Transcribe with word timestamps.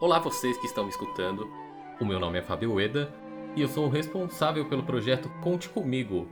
Olá 0.00 0.20
vocês 0.20 0.56
que 0.56 0.66
estão 0.66 0.84
me 0.84 0.90
escutando. 0.90 1.50
O 2.00 2.04
meu 2.04 2.20
nome 2.20 2.38
é 2.38 2.42
Fábio 2.42 2.74
Ueda 2.74 3.12
e 3.56 3.62
eu 3.62 3.66
sou 3.66 3.86
o 3.86 3.90
responsável 3.90 4.64
pelo 4.66 4.84
projeto 4.84 5.28
Conte 5.42 5.68
Comigo. 5.68 6.28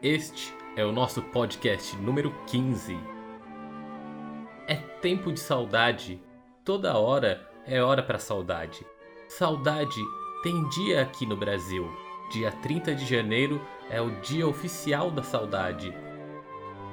Este 0.00 0.54
é 0.76 0.84
o 0.84 0.92
nosso 0.92 1.20
podcast 1.20 1.96
número 1.96 2.32
15. 2.46 2.96
É 4.68 4.76
tempo 4.76 5.32
de 5.32 5.40
saudade. 5.40 6.22
Toda 6.64 6.96
hora 6.96 7.44
é 7.66 7.82
hora 7.82 8.00
para 8.00 8.20
saudade. 8.20 8.86
Saudade 9.26 10.00
tem 10.44 10.68
dia 10.68 11.02
aqui 11.02 11.26
no 11.26 11.36
Brasil. 11.36 11.90
Dia 12.30 12.52
30 12.52 12.94
de 12.94 13.04
janeiro 13.04 13.60
é 13.90 14.00
o 14.00 14.20
dia 14.20 14.46
oficial 14.46 15.10
da 15.10 15.24
saudade. 15.24 15.92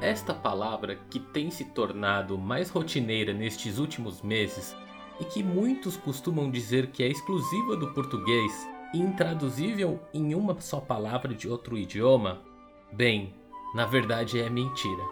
Esta 0.02 0.34
palavra, 0.34 0.96
que 1.12 1.20
tem 1.20 1.52
se 1.52 1.66
tornado 1.66 2.40
mais 2.40 2.72
rotineira 2.72 3.34
nestes 3.34 3.78
últimos 3.78 4.24
meses 4.24 4.76
e 5.22 5.24
que 5.24 5.44
muitos 5.44 5.96
costumam 5.96 6.50
dizer 6.50 6.88
que 6.88 7.04
é 7.04 7.08
exclusiva 7.08 7.78
do 7.78 7.94
português 7.94 8.52
e 8.92 8.98
intraduzível 8.98 10.00
em 10.12 10.34
uma 10.34 10.60
só 10.60 10.80
palavra 10.82 11.34
de 11.34 11.48
outro 11.48 11.78
idioma, 11.78 12.42
bem, 12.92 13.32
na 13.76 13.86
verdade 13.86 14.42
é 14.42 14.50
mentira, 14.50 15.04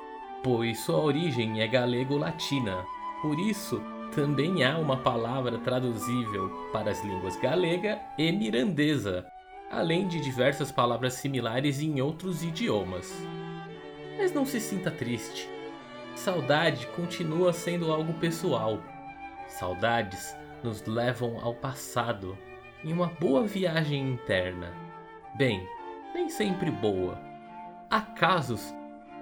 pois 0.44 0.80
sua 0.80 0.98
origem 0.98 1.62
é 1.62 1.68
galego-latina. 1.68 2.84
Por 3.22 3.40
isso, 3.40 3.80
também 4.14 4.64
há 4.64 4.80
uma 4.80 4.98
palavra 4.98 5.60
traduzível 5.60 6.50
para 6.74 6.90
as 6.90 7.04
línguas 7.04 7.36
galega 7.38 8.02
e 8.18 8.32
mirandesa, 8.32 9.28
além 9.70 10.08
de 10.08 10.20
diversas 10.20 10.72
palavras 10.72 11.14
similares 11.14 11.80
em 11.82 12.02
outros 12.02 12.44
idiomas. 12.44 13.14
Mas 14.18 14.34
não 14.34 14.44
se 14.44 14.60
sinta 14.60 14.90
triste. 14.90 15.48
Saudade 16.16 16.88
continua 16.88 17.54
sendo 17.54 17.92
algo 17.92 18.14
pessoal. 18.14 18.80
Saudades 19.50 20.38
nos 20.64 20.86
levam 20.86 21.40
ao 21.42 21.54
passado 21.54 22.38
em 22.84 22.94
uma 22.94 23.08
boa 23.08 23.46
viagem 23.46 24.14
interna. 24.14 24.72
Bem, 25.36 25.68
nem 26.14 26.30
sempre 26.30 26.72
boa. 26.72 27.20
Há 27.90 28.02
casos 28.02 28.74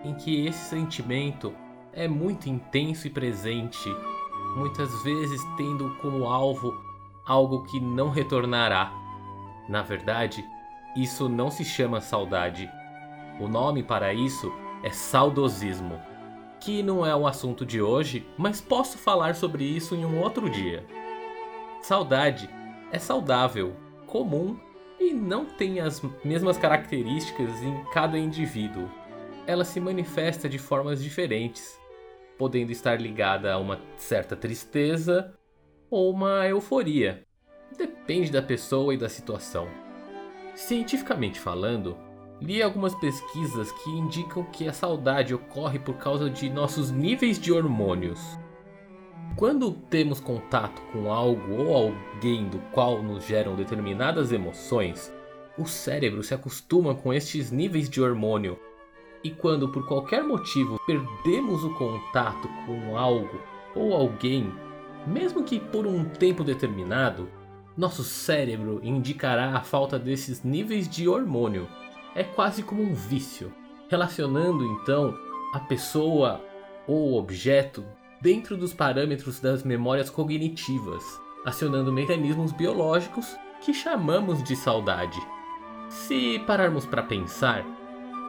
em 0.03 0.14
que 0.14 0.45
esse 0.45 0.70
sentimento 0.70 1.55
é 1.94 2.08
muito 2.08 2.48
intenso 2.48 3.08
e 3.08 3.09
presente, 3.09 3.89
muitas 4.55 5.03
vezes 5.03 5.42
tendo 5.58 5.95
como 6.02 6.25
alvo 6.25 6.72
algo 7.25 7.64
que 7.64 7.80
não 7.80 8.09
retornará. 8.09 8.92
Na 9.67 9.81
verdade, 9.81 10.45
isso 10.95 11.28
não 11.28 11.52
se 11.52 11.66
chama 11.66 12.00
saudade. 12.00 12.72
O 13.39 13.48
nome 13.48 13.83
para 13.83 14.14
isso 14.14 14.52
é 14.83 14.89
saudosismo, 14.92 16.00
que 16.68 16.84
não 16.84 17.06
é 17.06 17.16
o 17.16 17.26
assunto 17.26 17.66
de 17.66 17.82
hoje, 17.82 18.28
mas 18.38 18.60
posso 18.60 18.98
falar 18.98 19.36
sobre 19.36 19.64
isso 19.64 19.96
em 19.96 20.04
um 20.04 20.22
outro 20.22 20.50
dia. 20.50 20.86
Saudade 21.82 22.50
é 22.92 23.00
saudável, 23.00 23.73
comum 24.06 24.60
e 25.00 25.14
não 25.14 25.45
tem 25.45 25.80
as 25.80 26.02
mesmas 26.26 26.58
características 26.58 27.64
em 27.64 27.86
cada 27.94 28.18
indivíduo. 28.18 28.92
Ela 29.45 29.64
se 29.64 29.80
manifesta 29.80 30.50
de 30.50 30.58
formas 30.58 31.02
diferentes, 31.02 31.80
podendo 32.38 32.73
estar 32.73 33.00
ligada 33.00 33.54
a 33.54 33.58
uma 33.58 33.80
certa 33.95 34.36
tristeza 34.36 35.34
ou 35.90 36.12
uma 36.12 36.45
euforia. 36.50 37.23
Depende 37.78 38.30
da 38.30 38.42
pessoa 38.42 38.94
e 38.94 38.98
da 38.98 39.08
situação. 39.08 39.70
Cientificamente 40.54 41.40
falando, 41.40 41.98
Li 42.39 42.61
algumas 42.61 42.93
pesquisas 42.93 43.71
que 43.71 43.89
indicam 43.89 44.43
que 44.43 44.67
a 44.67 44.73
saudade 44.73 45.33
ocorre 45.33 45.80
por 45.80 45.95
causa 45.95 46.30
de 46.30 46.49
nossos 46.49 46.91
níveis 46.91 47.39
de 47.39 47.52
hormônios. 47.52 48.19
Quando 49.35 49.71
temos 49.71 50.19
contato 50.19 50.80
com 50.91 51.11
algo 51.11 51.63
ou 51.63 51.75
alguém 51.75 52.47
do 52.47 52.59
qual 52.71 53.02
nos 53.02 53.25
geram 53.25 53.55
determinadas 53.55 54.31
emoções, 54.31 55.11
o 55.58 55.65
cérebro 55.65 56.21
se 56.21 56.36
acostuma 56.36 56.93
com 56.93 57.11
estes 57.11 57.49
níveis 57.49 57.89
de 57.89 57.99
hormônio. 57.99 58.59
E 59.23 59.31
quando 59.31 59.70
por 59.70 59.87
qualquer 59.87 60.23
motivo 60.23 60.80
perdemos 60.86 61.64
o 61.64 61.73
contato 61.73 62.47
com 62.67 62.95
algo 62.95 63.42
ou 63.76 63.95
alguém, 63.95 64.53
mesmo 65.08 65.43
que 65.43 65.59
por 65.59 65.87
um 65.87 66.05
tempo 66.05 66.43
determinado, 66.43 67.27
nosso 67.76 68.03
cérebro 68.03 68.80
indicará 68.83 69.58
a 69.58 69.61
falta 69.61 69.97
desses 69.97 70.43
níveis 70.43 70.87
de 70.87 71.08
hormônio 71.08 71.67
é 72.17 72.23
quase 72.23 72.64
como 72.64 72.82
um 72.82 72.95
vício, 72.95 73.54
relacionando 73.88 74.66
então 74.66 75.16
a 75.54 75.60
pessoa 75.60 76.44
ou 76.88 77.14
objeto 77.14 77.86
dentro 78.20 78.58
dos 78.58 78.73
parâmetros 78.73 79.39
das 79.39 79.61
memórias 79.61 80.10
cognitivas, 80.10 81.04
acionando 81.45 81.94
mecanismos 81.94 82.52
biológicos 82.52 83.38
que 83.61 83.72
chamamos 83.72 84.42
de 84.44 84.56
saudade. 84.56 85.20
Se 85.89 86.39
pararmos 86.39 86.88
para 86.88 87.04
pensar, 87.04 87.64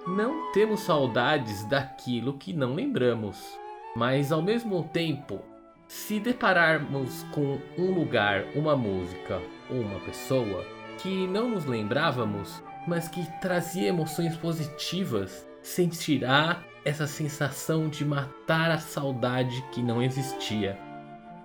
não 0.06 0.52
temos 0.52 0.80
saudades 0.80 1.64
daquilo 1.64 2.34
que 2.34 2.52
não 2.52 2.74
lembramos, 2.74 3.58
mas 3.96 4.30
ao 4.30 4.42
mesmo 4.42 4.84
tempo, 4.92 5.40
se 5.86 6.20
depararmos 6.20 7.22
com 7.32 7.58
um 7.78 7.94
lugar, 7.94 8.44
uma 8.54 8.76
música 8.76 9.40
ou 9.70 9.80
uma 9.80 9.98
pessoa 10.00 10.62
que 10.98 11.26
não 11.26 11.48
nos 11.48 11.64
lembrávamos, 11.64 12.62
mas 12.86 13.08
que 13.08 13.26
trazia 13.40 13.88
emoções 13.88 14.36
positivas, 14.36 15.46
sentirá 15.62 16.62
essa 16.84 17.06
sensação 17.06 17.88
de 17.88 18.04
matar 18.04 18.70
a 18.70 18.78
saudade 18.78 19.62
que 19.72 19.82
não 19.82 20.02
existia. 20.02 20.78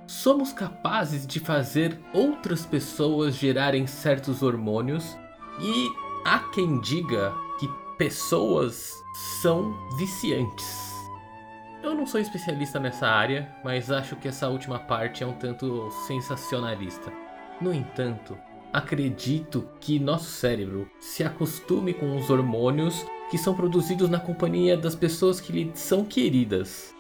Somos 0.06 0.52
capazes 0.52 1.26
de 1.26 1.40
fazer 1.40 2.00
outras 2.14 2.66
pessoas 2.66 3.36
gerarem 3.36 3.88
certos 3.88 4.44
hormônios 4.44 5.18
e 5.60 5.90
há 6.26 6.40
quem 6.54 6.80
diga 6.80 7.34
que 7.60 7.70
pessoas 7.98 8.94
são 9.42 9.74
viciantes. 9.98 10.94
Eu 11.82 11.94
não 11.94 12.06
sou 12.06 12.20
especialista 12.20 12.80
nessa 12.80 13.08
área, 13.08 13.54
mas 13.64 13.92
acho 13.92 14.16
que 14.16 14.28
essa 14.28 14.48
última 14.48 14.80
parte 14.80 15.24
é 15.24 15.28
um 15.28 15.34
tanto 15.34 15.90
sensacionalista. 16.08 17.12
No 17.60 17.74
entanto, 17.74 18.38
acredito 18.74 19.70
que 19.80 20.00
nosso 20.00 20.32
cérebro 20.32 20.90
se 21.00 21.24
acostume 21.24 21.94
com 21.94 22.18
os 22.18 22.32
hormônios 22.32 23.06
que 23.30 23.38
são 23.38 23.54
produzidos 23.54 24.10
na 24.10 24.20
companhia 24.20 24.76
das 24.76 24.96
pessoas 24.96 25.40
que 25.40 25.54
lhe 25.54 25.72
são 25.76 26.04
queridas. 26.04 26.94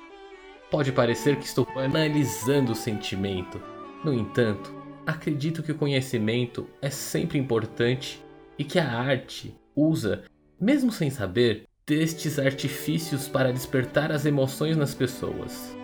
Pode 0.69 0.91
parecer 0.91 1.37
que 1.37 1.45
estou 1.45 1.67
analisando 1.75 2.73
o 2.73 2.75
sentimento, 2.75 3.59
no 4.03 4.13
entanto, 4.13 4.73
acredito 5.05 5.63
que 5.63 5.71
o 5.71 5.77
conhecimento 5.77 6.67
é 6.81 6.89
sempre 6.89 7.39
importante 7.39 8.23
e 8.57 8.63
que 8.63 8.77
a 8.77 8.91
arte 8.91 9.55
usa, 9.75 10.23
mesmo 10.61 10.91
sem 10.91 11.09
saber, 11.09 11.67
destes 11.85 12.37
artifícios 12.37 13.27
para 13.27 13.51
despertar 13.51 14.11
as 14.11 14.25
emoções 14.25 14.77
nas 14.77 14.93
pessoas. 14.93 15.75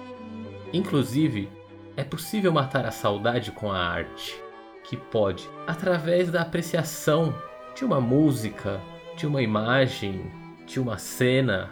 Inclusive, 0.72 1.50
é 1.98 2.04
possível 2.04 2.52
matar 2.52 2.86
a 2.86 2.92
saudade 2.92 3.52
com 3.52 3.72
a 3.72 3.78
arte 3.78 4.49
que 4.90 4.98
pode, 4.98 5.48
através 5.68 6.32
da 6.32 6.42
apreciação 6.42 7.32
de 7.76 7.86
uma 7.86 8.02
música, 8.02 8.82
de 9.16 9.28
uma 9.28 9.40
imagem, 9.40 10.32
de 10.66 10.80
uma 10.80 10.98
cena, 10.98 11.70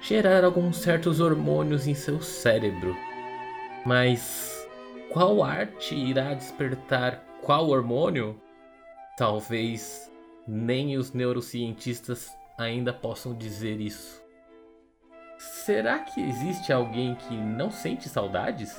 gerar 0.00 0.42
alguns 0.44 0.78
certos 0.78 1.20
hormônios 1.20 1.86
em 1.86 1.94
seu 1.94 2.20
cérebro. 2.20 2.92
Mas 3.84 4.68
qual 5.12 5.44
arte 5.44 5.94
irá 5.94 6.34
despertar 6.34 7.24
qual 7.40 7.68
hormônio? 7.68 8.36
Talvez 9.16 10.10
nem 10.44 10.96
os 10.96 11.12
neurocientistas 11.12 12.28
ainda 12.58 12.92
possam 12.92 13.32
dizer 13.32 13.80
isso. 13.80 14.20
Será 15.38 16.00
que 16.00 16.20
existe 16.20 16.72
alguém 16.72 17.14
que 17.14 17.34
não 17.36 17.70
sente 17.70 18.08
saudades? 18.08 18.76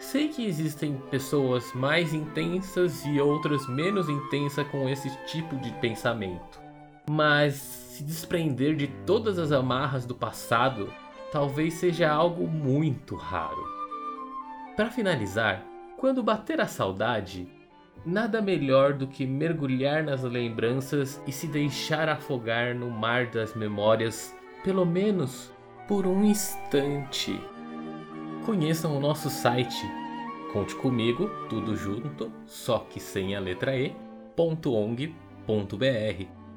Sei 0.00 0.28
que 0.28 0.46
existem 0.46 0.94
pessoas 1.10 1.72
mais 1.74 2.14
intensas 2.14 3.04
e 3.04 3.20
outras 3.20 3.68
menos 3.68 4.08
intensas 4.08 4.66
com 4.68 4.88
esse 4.88 5.10
tipo 5.26 5.56
de 5.56 5.72
pensamento, 5.80 6.60
mas 7.10 7.54
se 7.54 8.04
desprender 8.04 8.76
de 8.76 8.86
todas 9.04 9.38
as 9.38 9.50
amarras 9.50 10.06
do 10.06 10.14
passado 10.14 10.88
talvez 11.32 11.74
seja 11.74 12.08
algo 12.10 12.46
muito 12.46 13.16
raro. 13.16 13.66
Para 14.76 14.90
finalizar, 14.90 15.64
quando 15.98 16.22
bater 16.22 16.60
a 16.60 16.68
saudade, 16.68 17.48
nada 18.06 18.40
melhor 18.40 18.92
do 18.92 19.08
que 19.08 19.26
mergulhar 19.26 20.04
nas 20.04 20.22
lembranças 20.22 21.20
e 21.26 21.32
se 21.32 21.48
deixar 21.48 22.08
afogar 22.08 22.72
no 22.74 22.88
mar 22.88 23.26
das 23.26 23.54
memórias, 23.54 24.34
pelo 24.62 24.86
menos 24.86 25.52
por 25.88 26.06
um 26.06 26.24
instante 26.24 27.38
conheçam 28.48 28.96
o 28.96 29.00
nosso 29.00 29.28
site 29.28 29.86
Conte 30.54 30.74
Comigo, 30.74 31.28
tudo 31.50 31.76
junto, 31.76 32.32
só 32.46 32.78
que 32.78 32.98
sem 32.98 33.36
a 33.36 33.40
letra 33.40 33.76
E, 33.76 33.94
.ong.br. 34.38 35.12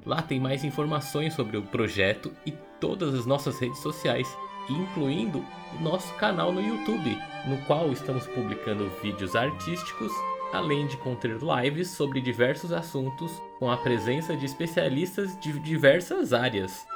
Lá 0.06 0.22
tem 0.22 0.40
mais 0.40 0.64
informações 0.64 1.34
sobre 1.34 1.58
o 1.58 1.64
projeto 1.64 2.32
e 2.46 2.54
todas 2.80 3.14
as 3.14 3.26
nossas 3.26 3.60
redes 3.60 3.80
sociais, 3.80 4.34
incluindo 4.70 5.44
o 5.78 5.84
nosso 5.84 6.14
canal 6.14 6.54
no 6.54 6.62
YouTube, 6.62 7.18
no 7.46 7.58
qual 7.66 7.92
estamos 7.92 8.26
publicando 8.26 8.90
vídeos 9.04 9.36
artísticos 9.36 10.14
além 10.54 10.88
de 10.88 10.96
conter 10.96 11.40
lives 11.42 11.90
sobre 11.90 12.22
diversos 12.22 12.72
assuntos 12.72 13.34
com 13.60 13.70
a 13.70 13.76
presença 13.76 14.34
de 14.34 14.46
especialistas 14.46 15.38
de 15.42 15.60
diversas 15.60 16.32
áreas. 16.32 16.88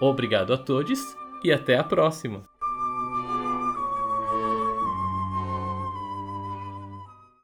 Obrigado 0.00 0.52
a 0.52 0.58
todos 0.58 1.00
e 1.42 1.52
até 1.52 1.76
a 1.76 1.82
próxima! 1.82 2.55